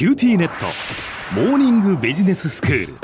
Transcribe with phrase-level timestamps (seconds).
[0.00, 0.64] QTnet。
[1.34, 2.94] モーニングビジネススクール。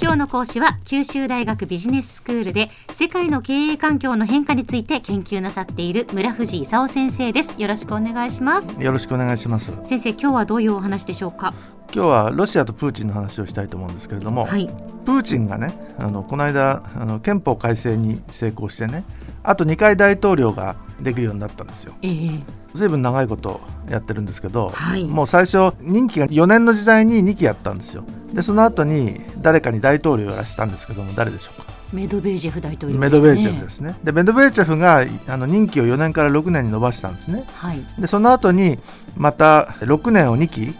[0.00, 7.60] 今日の講師は九州大学ビジネススクールで世界の経営環境の変化について研究なさっている村藤勲先生です。
[7.60, 8.80] よろしくお願いします。
[8.80, 9.72] よろしくお願いします。
[9.82, 11.52] 先生今日はどういうお話でしょうか？
[11.92, 14.68] 今日はロシアとプーチンの話をしたいと思うんですけれども、はい。
[15.04, 19.02] プーチンがねあのこの間あの憲法改正に成功してね
[19.42, 21.94] あと2回大統領ができるようになったんですよ。
[22.02, 25.04] ええずいぶん長いことやってるんですけど、はい。
[25.04, 28.04] もう最初任期が4年の時代に2期やったんですよ。
[28.32, 31.66] でその後に誰かに大統領をやらしたんですけども誰でしょうか？
[31.92, 33.94] メドベージェフ大統領メドベーチェフですすね。
[34.04, 37.44] でメドベーチェフがあの任期を4年から6年に延ばしたんですね。
[37.54, 37.80] はい。
[37.98, 38.78] でその後に
[39.16, 40.74] また6年を2期、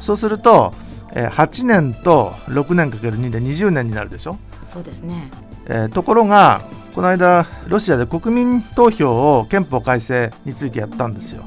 [0.00, 0.74] そうすると、
[1.12, 5.30] えー8年と6年かける2で20年になるでしょ、そうですね。
[5.66, 6.60] えーところが
[6.94, 11.44] この間ロシアで国民投票を憲法改正についてやったんですよ、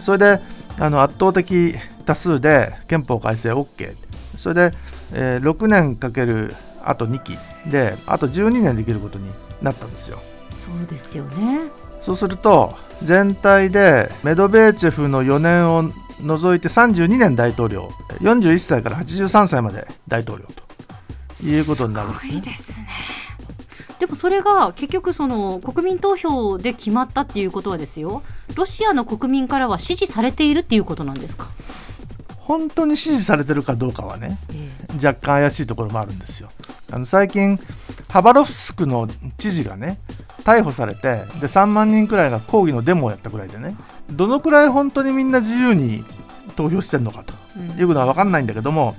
[0.00, 0.40] それで
[0.78, 1.74] あの圧倒的
[2.06, 3.94] 多数で憲法改正 OK
[4.36, 4.76] それで、
[5.12, 7.38] えー6年かけるあと2期。
[7.68, 10.20] であと12年できることになったんですよ。
[10.54, 11.60] そうですよね。
[12.00, 15.90] そうすると全体でメドベーチェフの4年を
[16.22, 17.90] 除いて32年大統領。
[18.20, 22.42] 41歳から83歳まで大統領ということになるんですすごいね。
[22.42, 23.17] ですね
[23.98, 28.22] でもそれが結局その国民投票で決まったっていうことはですよ。
[28.54, 31.48] ロシアの国民からは支持されているっていうことなんですか、
[32.36, 36.48] 本当に支持されてるかどうかはねえ若干怪しいところもあるんですよ。
[36.90, 37.58] あの最近
[38.08, 39.98] ハバロフスクの知事がね
[40.44, 43.76] 逮捕されてで3万人くらいが抗議のデモをやったくらいでね
[44.10, 46.04] どのくらい本当にみんな自由に
[46.56, 47.34] 投票してるのかと
[47.78, 48.96] いうことは分かんないんだけども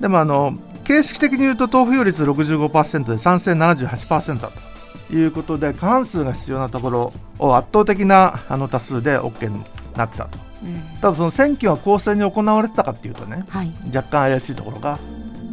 [0.00, 4.74] でもあの形式的に言うと投票率65%で賛成78%だと。
[5.12, 9.62] いうことで過半数が必要なところを圧倒的なあの多数で OK に
[9.96, 10.38] なってたと。
[10.64, 10.82] うん。
[11.00, 13.72] ただその選挙が公正に行われてたかっていうとねはい。
[13.94, 14.98] 若干怪しいところが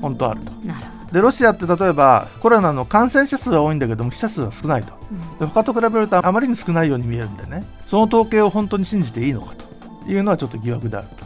[0.01, 0.51] 本当あると。
[0.65, 4.93] なるほでロシアって例えばコロナの感染者数は多いんだけども死者数は少ないと。
[5.39, 9.61] ど、で他と比べるとあまりに少ないように見えるんでねその統計を本当に信じていいのかと。
[10.07, 11.25] いうのはちょっと疑惑であると。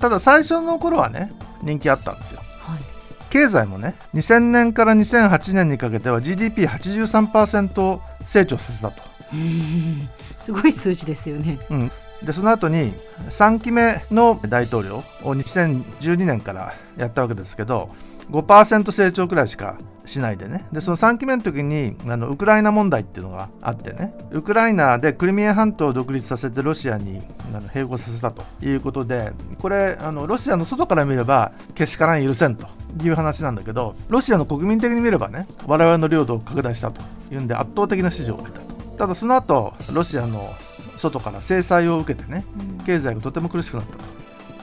[0.00, 1.32] ただ最初の頃はね
[1.62, 2.40] 人気あったんですよ。
[2.58, 2.99] はい
[3.30, 9.02] 経済もね2000年から2008年にかけては GDP83% 成長させたと、
[9.32, 11.58] う んすごい数字ですよね。
[11.70, 11.90] うん、
[12.22, 12.92] でその後に
[13.28, 17.90] 3期目の大統領を2012年からやったわけですけど
[18.30, 19.76] 5%成長くらいしか
[20.06, 20.66] しないでね。
[20.72, 24.14] でその3期目の時にあのウクライナ問題っていうのがあってね。
[24.32, 27.22] ウクライナでクリミア半島を独立させてロシアに
[27.54, 32.66] あの併合させたということでこれあのロシアの外から見ればけしからん許せんと
[33.02, 37.00] いう話なんだけどロシアの国民的に見ればね我々の領土を拡大したと
[37.32, 38.70] いうんで圧倒的な支持を得たと。
[38.98, 40.54] ただその後ロシアの
[40.96, 42.44] 外から制裁を受けてね
[42.84, 43.96] 経済がとても苦しくなった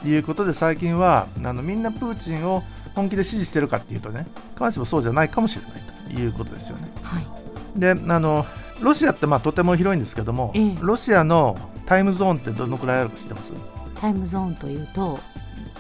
[0.02, 5.72] ということで最近はあのみんなプーチンを本気で支持してるかっていうとね必ずしもそうじゃないかもしれない
[6.16, 6.92] ということですよね。
[7.02, 7.28] はい。
[7.76, 8.46] であの
[8.82, 10.78] ロシアってまあとても広いんですけども、ええ。
[10.82, 13.52] ロシアのタイムゾーンってどのくらいあるか知ってます、
[14.00, 15.20] タイムゾーンというと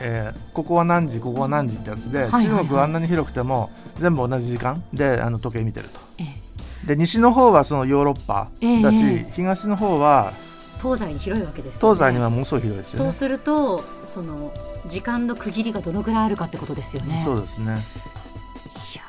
[0.02, 3.69] えーここは何時ここは何時ってやつで、はいはいはい中国はあんなに広くても
[4.00, 6.00] 全部同じ時間であの時計見てると。
[6.19, 6.47] ええ
[6.88, 8.50] で西の方はそのヨーロッパ
[8.81, 10.34] だし、ええ東の方は
[10.81, 13.06] 東西に広いわけですよね東西にはものすごい広いですよね。
[13.06, 14.53] そうするとその
[14.88, 17.66] 時間の区切りがどのぐらいあるかってことですよねそうですね。
[17.66, 17.68] い
[18.97, 19.02] や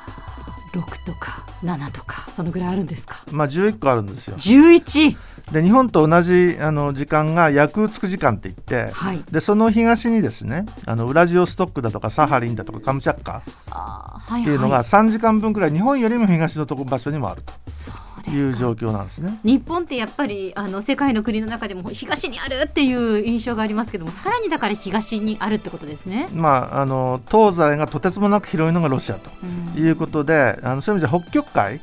[0.73, 3.23] ー6とか7とかそのぐらいあるんですか？
[3.31, 4.35] まあ11個あるんですよ。
[4.37, 5.15] 11
[5.51, 9.23] で日本と同じあの時間がヤクーツク時間って言って、はい。
[9.31, 17.41] でその東にですねあのウラジオストックだとかサハリンだとかカムチャッカあーはいっていうのがはい3時間分くらい日本よりも東のとこ場所にもある
[17.73, 19.39] そうという状況なんですね。
[19.43, 26.27] 日本ってやっぱりあの世界の国の中でも東にあるっていう印象がありますけどもさらにだから東にあるってことですね。
[26.33, 29.29] まあ、あの東西がとてつもなく広いのがロシアと
[29.75, 29.83] うん。
[29.83, 31.79] いうことであのそういう意味じゃ北極海を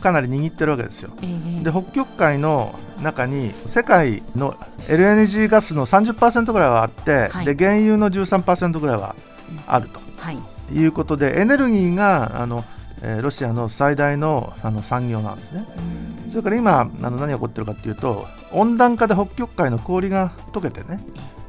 [0.00, 1.10] かなり握ってるわけですよ。
[1.22, 1.26] え
[1.60, 4.52] えで北極海の中に世界の
[4.88, 9.16] LNG ガスの30%ぐらいはあって、はいで原油の13%ぐらいは
[9.66, 10.00] あると。
[10.18, 10.38] はい
[10.72, 12.64] いうことでエネルギーがあの、
[13.02, 15.66] えーロシアの最大のあの産業なんですね。
[16.30, 21.00] それから今あの何が起こってるかっていうと温暖化で北極海の氷が溶けてね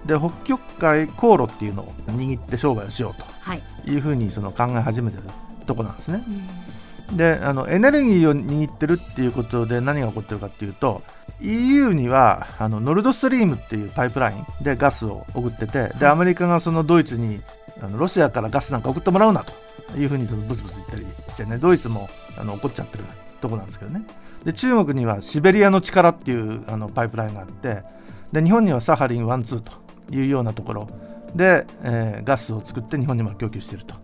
[0.06, 5.24] で北極海航路っていうのを握って商売をしようはい、というふうにその考え始めてる
[5.66, 6.24] とこなんですね。
[6.28, 6.72] うん
[7.16, 11.02] であのエネルギーを握ってるっていうことで何が起こってるかっていうと
[11.42, 17.42] EU にはあのノルドストリームっていうパイプラインでガスを送っててでアメリカがそのドイツに
[17.82, 23.04] あのロシアからガスなんか送ってもらうなというふうにそのブツブツ言ったりしてねドイツもあの怒っちゃってる
[23.42, 24.04] とこなんですけどね。
[24.46, 27.84] で中国にはシベリアの力っていうあのパイプラインがあって
[28.32, 29.72] で日本にはサハリン1、2と
[30.16, 30.90] いうようなところ
[31.36, 33.96] で、えーガスを作って日本にも供給していると。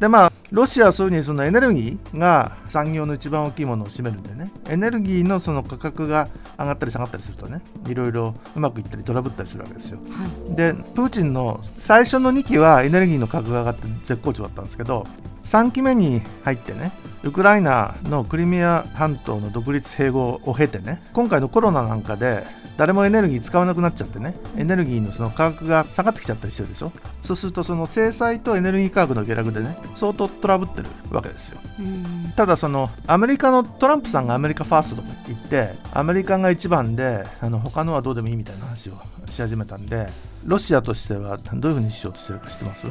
[0.00, 6.28] でまあロシアはそういうふうにそのエネルギーが産業の一番大きいものを占めるんでねエネルギーのその価格が
[6.58, 9.98] 上がったり下がったりするとねいろいろうまくいったりトラブったりするわけですよ。
[10.10, 15.06] はいでプーチンの最初の2期はエネルギーの価格が上がって絶好調だったんですけど
[15.44, 16.92] 3期目に入ってね
[17.22, 22.44] ウクライナのクリミア半島の独立併合を経てね今回のコロナなんかで
[22.78, 26.92] 誰もエネルギー使わなくなっちゃってねエネルギーのその価格が下がってきちゃったりしてるでしょ？
[27.22, 31.58] そうするとその制裁とエネルギー価格の下落でね相当トラブってるわけですよ。
[31.80, 32.32] うん。
[32.36, 38.92] ただそのアメリカのトランプさんがアメリカファーストとか言ってアメリカが一番であの他のはどうでもいいみたいな話を
[39.28, 40.06] し始めたんで
[40.44, 42.86] ロシアとしてはどういうふうにしようとしてるか知ってます？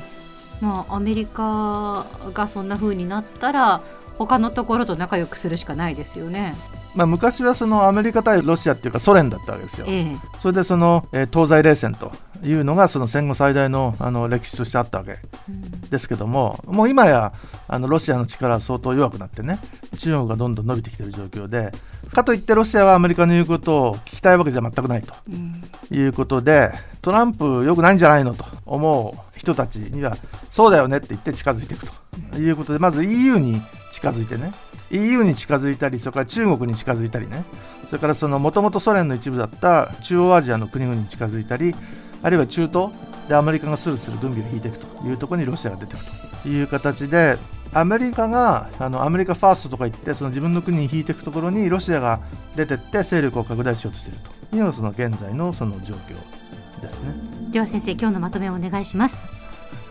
[0.59, 3.81] まあアメリカがそんな風になったら
[4.17, 6.55] 他のところと仲良くするしかないですよね。
[6.97, 9.85] まあ、昔はそのアメリカ対ロシアっていうかソ連だったわけですよ。
[9.87, 10.15] ええ。
[10.39, 12.11] それでその、えー東西冷戦と
[12.43, 15.17] いうのがその戦後最大のあの歴史としてあったわけ
[15.89, 17.33] ですけどももう今や
[17.67, 19.59] あのロシアの力は相当弱くなってね
[19.99, 21.71] 中国がどんどん伸びてきている状況で
[22.13, 25.61] かといってロシアはアメリカの言うことを聞きたいわけじゃ全くないとうん。
[25.91, 26.71] いうことで
[27.01, 30.17] トランプ良くないんじゃないのと思う人たちには
[30.49, 31.87] そうだよねって言って近づいていく
[32.31, 33.61] ということでまず EU に
[33.91, 34.51] 近づいてね
[34.91, 37.43] EU に近づいたりそれから中国に近づいたりね
[37.87, 41.75] それからそのもともとソ連の一部だった中央アジアの国々に近づいたり
[42.23, 42.91] あるいは中東
[43.27, 46.05] でアメリカがスルスル軍備を引いていくというところにロシアが出てくる
[46.43, 47.37] という形で
[47.73, 52.21] アメリカがあのアメリカファーストとか言ってその自分の国に引いていくところにロシアが
[52.55, 54.19] 出てって勢力を拡大しようとしている
[54.49, 57.13] というのがその現在のその状況ですね。
[57.51, 59.17] では先生今日のまとめをお願いします。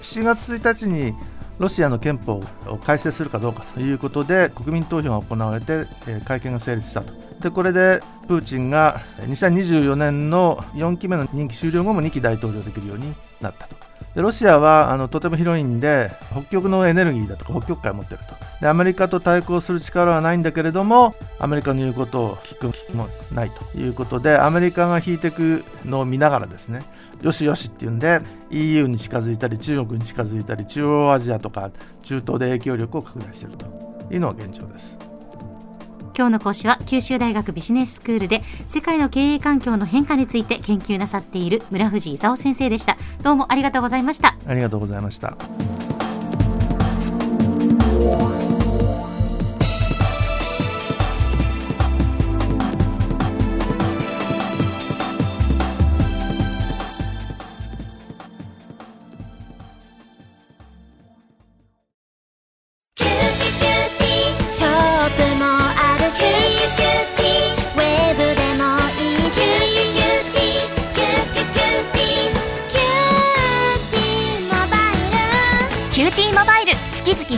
[0.00, 1.14] 7月1日に
[1.58, 5.86] ロシアの憲法を改正するかどうかということで国民投票が行われて、
[6.24, 7.12] 会見が成立したと。
[7.40, 13.85] でこれでプーチンが2024年の4期目の任期終了後も2期大統領できるようになったと。
[14.16, 26.82] でロシアはあのとても広いんで北極のエネルギーだとか北極海を持ってるとでアメリカと対抗する力はないんだけれどもアメリカの言うことを聞く聞くもないということでアメリカが引いていくのを見ながらですね
[27.20, 31.70] よしよしっていうんで EU に近づいたり中国に近づいたり中央アジアとか
[32.02, 33.66] 中東で影響力を拡大していると
[34.10, 35.15] いうのが現状です。
[36.16, 42.96] 今日の講師は九州大学ビジネススクールで世界の経営環境の変化について研究なさっている村藤勲先生でした。
[43.22, 44.34] どうもありがとうございました。
[44.46, 45.36] ありがとうございました。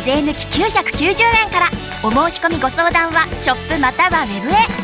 [0.09, 1.69] 税抜き990円から。
[2.03, 4.78] お申し込みご相談はショップまたはウェブへ。